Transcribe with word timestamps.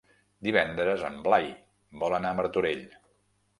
Divendres 0.47 1.03
en 1.09 1.19
Blai 1.27 1.47
vol 2.05 2.19
anar 2.21 2.35
a 2.37 2.41
Martorell. 2.43 2.85